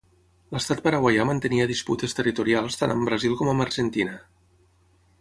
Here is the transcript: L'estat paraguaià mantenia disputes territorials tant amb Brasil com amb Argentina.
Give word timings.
L'estat 0.55 0.79
paraguaià 0.87 1.25
mantenia 1.31 1.69
disputes 1.73 2.17
territorials 2.21 2.81
tant 2.83 2.97
amb 2.97 3.09
Brasil 3.11 3.39
com 3.43 3.55
amb 3.55 3.71
Argentina. 3.71 4.21